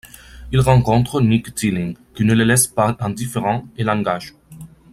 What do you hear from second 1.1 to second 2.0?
Nick Teeling,